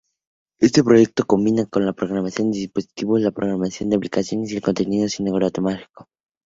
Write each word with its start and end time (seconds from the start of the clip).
Este 0.59 0.83
proyecto 0.83 1.27
combina 1.27 1.67
la 1.75 1.93
programación 1.93 2.49
de 2.49 2.57
dispositivos, 2.57 3.21
la 3.21 3.29
programación 3.29 3.91
de 3.91 3.97
aplicaciones 3.97 4.51
y 4.51 4.59
contenido 4.59 5.07
cinematográfico. 5.07 6.07